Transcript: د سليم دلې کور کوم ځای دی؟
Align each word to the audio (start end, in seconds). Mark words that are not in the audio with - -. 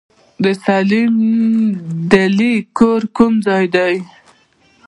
د 0.43 0.45
سليم 0.65 1.15
دلې 2.11 2.53
کور 2.77 3.01
کوم 3.17 3.33
ځای 3.47 3.65
دی؟ 3.75 3.95